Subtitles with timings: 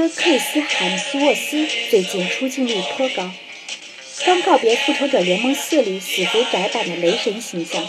[0.00, 3.30] 哥克斯·海姆斯沃斯最近出镜率颇高，
[4.24, 7.86] 刚告别《复仇者联盟四》里死肥宅版的雷神形象，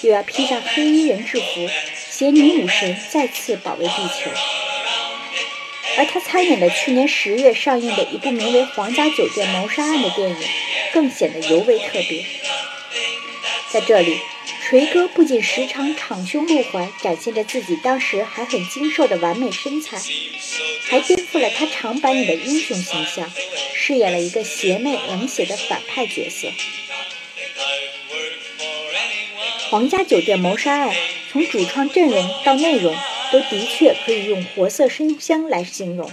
[0.00, 1.70] 又要披上黑衣人制服，
[2.10, 4.32] 携女武神再次保卫地球。
[5.98, 10.36] 而他参演的去年十月上映的一部名为《皇家酒店谋杀案》的电影，
[10.92, 12.26] 更显得尤为特别。
[13.70, 14.18] 在这里，
[14.72, 19.98] 锤哥不仅时常敞胸露怀，展现着自己当时还很精瘦的完美身材，
[20.88, 23.30] 还颠覆了他长板里的英雄形象，
[23.74, 26.48] 饰演了一个邪魅冷血的反派角色。
[29.68, 30.88] 《皇家酒店谋杀案》
[31.30, 32.96] 从主创阵容到内容。
[33.30, 36.10] 都的确可以用活色生香来形容。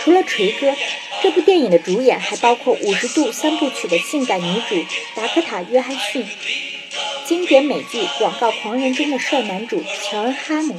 [0.00, 0.74] 除了锤哥，
[1.22, 6.26] 这部电影的主演还包括《五十度三部曲》的性感女主达科塔·约翰逊，
[7.26, 10.78] 经典美剧《广告狂人》中的帅男主乔恩·哈姆，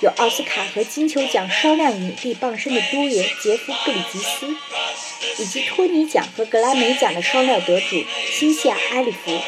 [0.00, 4.56] 有奥斯卡和金球奖双料影帝傍身的都爷杰夫·布里吉斯，
[5.42, 9.38] 以及托尼奖和格莱美奖的双料得主辛西娅·埃里弗。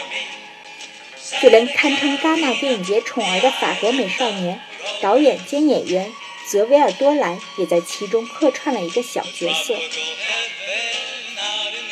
[1.40, 4.60] 就连堪称戛纳电影节宠儿的法国美少年、
[5.00, 6.12] 导演兼演员
[6.46, 9.74] 泽维尔多兰也在其中客串了一个小角色。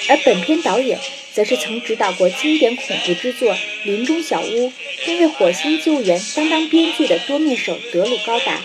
[0.09, 1.01] 而本片导演
[1.35, 4.69] 则是曾执导过经典恐怖之作《林中小屋》，
[5.05, 8.53] 并为《火星救援》担当编剧的多面手德鲁高达。《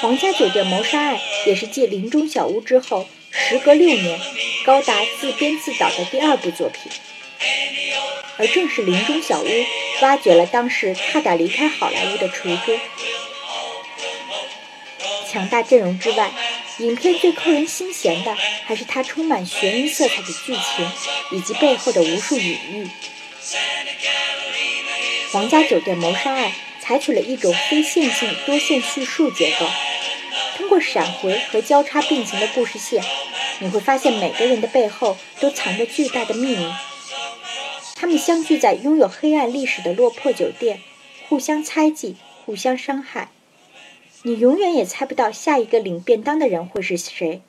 [0.00, 4.18] 皇家酒店谋杀案》也是继《林中小屋》之后，时隔六年，
[4.64, 6.90] 高达自编自导的第二部作品。
[8.38, 9.46] 而正是《林中小屋》
[10.00, 12.78] 挖掘了当时差点离开好莱坞的锤哥。
[15.30, 16.30] 强大阵容之外，
[16.78, 18.34] 影片最扣人心弦的
[18.64, 20.90] 还是它充满悬疑色彩的剧情
[21.30, 22.84] 以及背后的无数隐喻。
[25.32, 26.50] 《皇家酒店谋杀案》
[26.80, 29.66] 采取了一种非线性多线叙述结构，
[30.56, 33.02] 通过闪回和交叉并行的故事线，
[33.60, 36.72] 你会发现每个人的背后都藏着巨大的秘密。
[37.94, 40.80] 他们相聚在拥有黑暗历史的落魄酒店，
[41.28, 43.30] 互相猜忌，互相伤害。
[44.24, 47.42] 你永远也猜不到下一个领便当的人会是谁。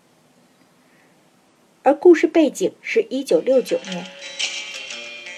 [1.83, 4.07] 而故事背景是一九六九年。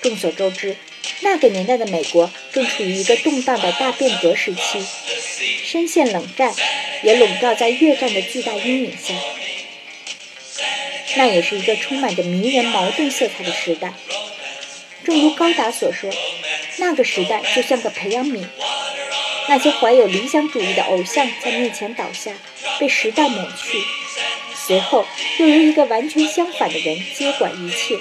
[0.02, 0.78] 众所周知，
[1.22, 4.80] 那个年代的美国正处于一个动荡的大变革时期，
[5.66, 6.54] 深陷冷战，
[7.04, 9.14] 也笼罩在越战的巨大阴影下。
[11.18, 13.94] 那也是一个充满着迷人矛盾色彩的时代。
[15.04, 16.10] 正如高达所说，
[16.78, 18.46] 那个时代就像个培养皿，
[19.48, 22.32] 那些怀有理想主义的偶像在面前倒下，
[22.80, 23.80] 被时代抹去，
[24.56, 25.06] 随后
[25.40, 28.00] 又由一个完全相反的人接管一切。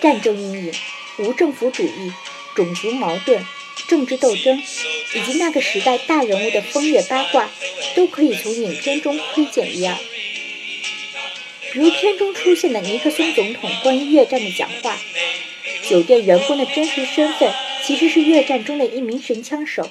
[0.00, 0.72] 战争阴影、
[1.18, 2.12] 无政府主义、
[2.54, 3.44] 种族矛盾、
[3.88, 4.62] 政治斗争，
[5.14, 7.50] 以及那个时代大人物的风月八卦，
[7.96, 9.96] 都可以从影片中窥见一二。
[11.72, 14.96] 比如片中出现的尼克松总统关于越战的讲话，
[15.88, 17.52] 酒店员工的真实身份
[17.86, 19.90] 其实是越战中的一名神枪手，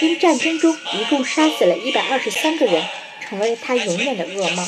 [0.00, 2.82] 因战争中一共杀死了一百二十三个人，
[3.20, 4.66] 成为了他永远的噩梦。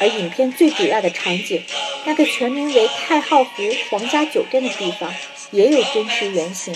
[0.00, 1.62] 而影片最主要的场景，
[2.04, 5.14] 那个全名为太浩湖皇家酒店的地方，
[5.52, 6.74] 也有真实原型，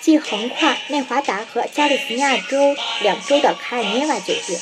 [0.00, 4.60] 即横跨内华达和加利福尼亚州两州的卡尔涅瓦酒店。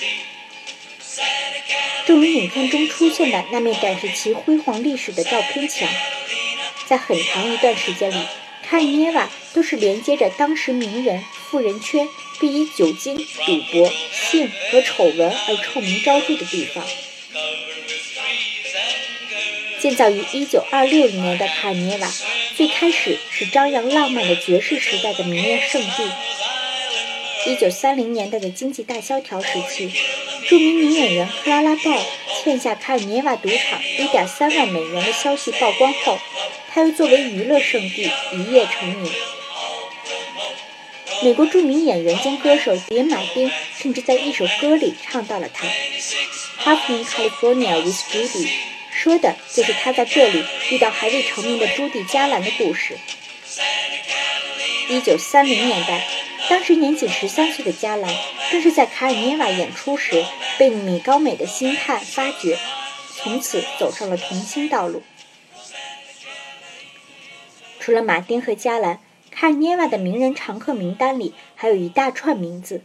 [2.07, 5.89] 正如影片中出现的那面展示其辉煌历史的照片墙，
[6.87, 8.17] 在很长一段时间里，
[8.63, 12.09] 卡尔涅瓦都是连接着当时名人、富人圈，
[12.39, 16.85] 并以酒精、赌博、性和丑闻而臭名昭著的地方。
[19.81, 22.09] 建造于1926年的卡尔涅瓦，
[22.57, 26.11] 最开始是张扬浪漫的爵士时代的名人圣地。
[27.47, 29.91] 1930年代的经济大萧条时期。
[30.49, 32.01] 著名女演员克拉拉·鲍
[32.45, 36.17] 欠下卡尔涅瓦赌场1.3万美元的消息曝光后，
[36.77, 39.11] 他又作为娱乐圣地一夜成名。
[41.25, 45.67] 美国著名演员兼歌手迪·马丁甚至在一首歌里唱到了他
[46.63, 48.51] ：“Half in California with Judy”，
[48.93, 52.99] 说的就是他在这里遇到还未成名的朱迪·加兰的故事。
[54.91, 56.07] 1930年代。
[56.49, 58.15] 当时年仅十三岁的加兰，
[58.53, 60.25] 更是在卡尔涅瓦演出时
[60.59, 62.57] 被米高美的星探发掘，
[63.17, 65.03] 从此走上了童星道路。
[67.87, 68.99] 除了马丁和加兰，
[69.31, 72.83] 卡尔涅瓦的名人常客名单里还有一大串名字。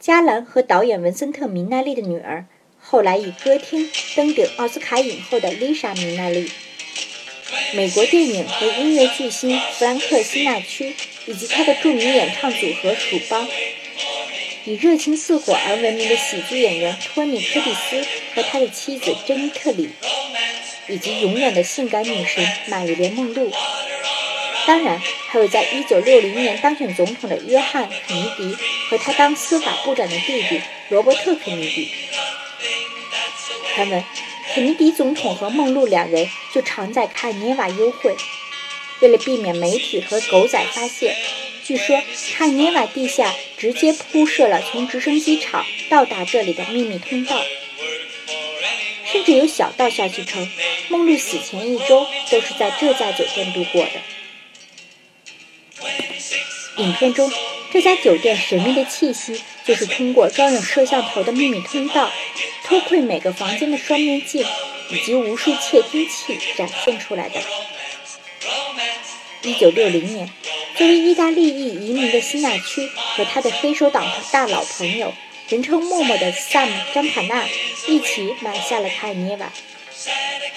[0.00, 2.46] 加兰和导演文森特·米奈利的女儿，
[2.80, 6.50] 后来以歌厅登顶奥斯卡影后的丽莎·米奈利，
[7.74, 10.94] 美国电影和音乐巨星弗兰克·辛纳屈。
[11.26, 13.46] 以及他的著名演唱组合鼠帮。
[14.64, 18.02] 以热情似火而闻名的喜剧演员托尼·柯蒂斯
[18.34, 19.88] 和他的妻子珍妮特·里，
[20.86, 23.50] 以及永远的性感女神玛丽莲·梦露。
[24.66, 28.56] 当然，还有在1960年当选总统的约翰·肯尼迪
[28.88, 31.88] 和他当司法部长的弟弟罗伯特·肯尼迪。
[33.74, 34.04] 传闻，
[34.54, 38.16] 肯尼迪总统和梦露两人就常在卡尔涅瓦幽会。
[39.00, 41.14] 为了避免媒体和狗仔发现。
[41.66, 42.02] 据说，
[42.36, 47.40] 卡涅瓦地下直接铺设了从直升机场到达这里的秘密通道，
[49.10, 50.46] 甚至有小道消息称，
[50.88, 53.92] 梦露死前一周都是在这家酒店度过的。
[56.76, 57.30] 影片中，
[57.72, 62.10] 这家酒店神秘的气息就是通过装有摄像头的秘密通道、
[62.64, 64.44] 偷窥每个房间的双面镜
[64.90, 67.40] 以及无数窃听器展现出来的。
[69.42, 70.30] 一九六零年。
[70.76, 75.14] 作为意大利裔移民的辛纳区和他的黑手党大佬朋友，
[75.48, 77.46] 人称“默默”的萨姆·张卡纳
[77.86, 79.52] 一起买下了卡尔涅瓦，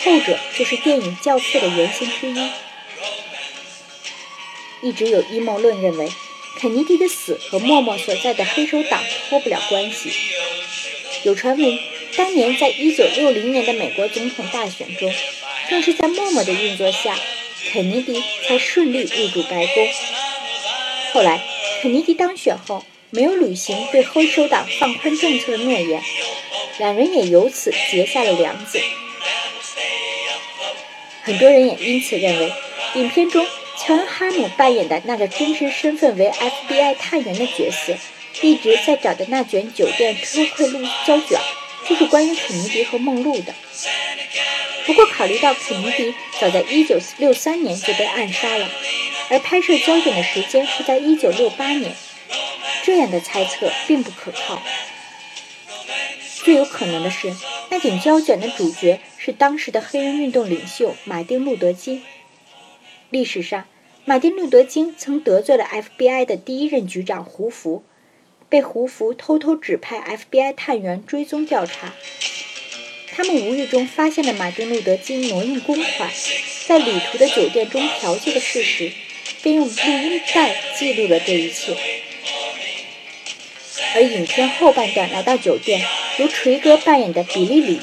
[0.03, 2.49] 后者就是电影《教父》的原型之一。
[4.88, 6.07] 一直有阴谋论认为，
[6.57, 10.10] 肯尼迪的死和默默所在的黑手党脱不了关系。
[11.24, 11.80] 有传闻，
[12.16, 15.13] 当年在一九六零年的美国总统大选中，
[15.69, 17.19] 正是在默默的运作下。
[17.69, 19.89] 肯尼迪才顺利入主白宫。
[21.12, 21.42] 后来，
[21.81, 26.01] 肯尼迪当选后没有履行对黑手党放宽政策的诺言，
[26.80, 28.80] 两人也由此结下了梁子。
[31.24, 32.54] 很多人也因此认为，
[32.95, 33.45] 影片中
[33.88, 37.95] 乔恩·哈姆扮演的那个真实身份为 FBI 探员的角色，
[38.42, 41.39] 一直在找的那卷酒店偷窥录胶卷，
[41.88, 43.56] 就是关于肯尼迪和梦露的。
[44.86, 48.69] 不过，考虑到肯尼迪早在1963年就被暗杀了，
[49.30, 51.95] 而拍摄胶卷的时间是在1968年，
[52.84, 54.62] 这样的猜测并不可靠。
[56.44, 57.34] 最有可能的是，
[57.69, 62.04] 那卷胶卷的主角是当时的黑人运动领袖马丁·路德·金。
[63.10, 63.66] 历史上，
[64.09, 67.83] 马丁·路德·金曾得罪了 FBI 的第一任局长胡佛，
[68.48, 71.94] 被胡佛偷偷指派 FBI 探员追踪调查。
[73.12, 76.09] 他们无意中发现了马丁·路德·金挪用公款，
[76.65, 78.94] 在旅途的酒店中嫖妓的事实，
[79.44, 81.75] 并用录音带记录了这一切。
[83.94, 85.86] 而影片后半段来到酒店，
[86.19, 87.81] 由锤哥扮演的比利·里，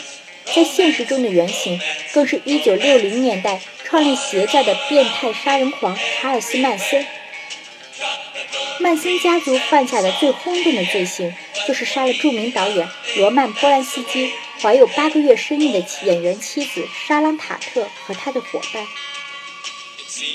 [0.55, 1.79] 在现实中的原型
[2.15, 3.61] 更是一九六零年代
[3.94, 7.06] 创立邪教的变态杀人狂查尔斯·曼森。
[8.81, 11.32] 曼森家族犯下的最轰动的罪行，
[11.69, 12.88] 就是杀了著名导演
[13.19, 14.32] 罗曼·波兰斯基。
[14.61, 18.85] 怀有八个月身孕的演员妻子莎朗·塔特和他的伙伴。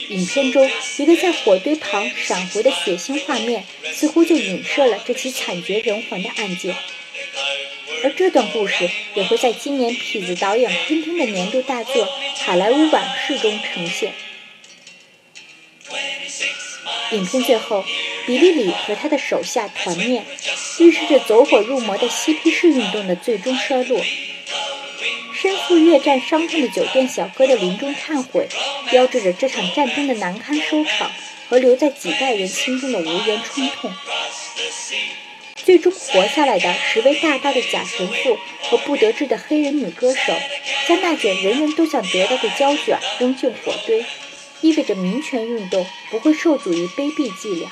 [0.07, 6.73] 影片中一个在火堆旁闪回的血腥画面，似乎就影射了这起惨绝人寰的案件。
[8.03, 12.05] 而这段故事也会在今年痞子导演昆汀的年度大作
[12.45, 14.13] 《好莱坞往事》中呈现。
[17.11, 17.83] 影片最后，
[18.25, 20.23] 比利里和他的手下团灭，
[20.79, 23.99] 预示着走火入魔的嬉皮士运动的最终衰落。
[25.33, 28.47] 身负越战伤痛的酒店小哥的临终忏悔，
[28.91, 31.11] 标志着这场战争的难堪收场
[31.49, 33.91] 和留在几代人心中的无言冲痛。
[35.69, 40.33] 最终活下来的十位大大的假神父和不得志的黑人女歌手，
[40.87, 44.03] 将那卷人人都想得到的胶卷扔进火堆。
[44.61, 47.69] 意味着民权运动不会受阻于卑鄙伎俩。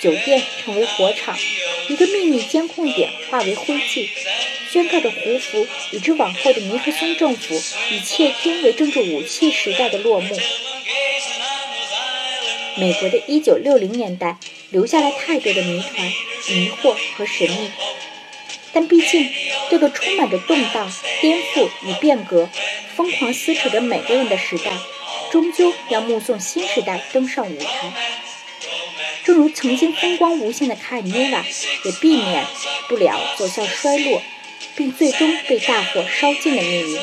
[0.00, 1.36] 酒店成为火场，
[1.88, 4.08] 一个秘密监控点化为灰烬，
[4.70, 7.60] 宣告着胡佛以及往后的尼克松政府
[7.90, 10.38] 以窃听为政治武器时代的落幕。
[12.76, 14.38] 美国的一九六零年代
[14.70, 16.12] 留下了太多的谜团、
[16.48, 17.70] 迷惑和神秘，
[18.72, 19.28] 但毕竟
[19.68, 22.48] 这个充满着动荡、颠覆与变革、
[22.94, 24.70] 疯狂撕扯着每个人的时代。
[25.32, 27.92] 终究要目送新时代登上舞台，
[29.24, 31.44] 正如曾经风光无限的卡尔涅瓦，
[31.84, 32.44] 也避免
[32.88, 34.22] 不了走向衰落，
[34.74, 37.00] 并最终被大火烧尽的命运。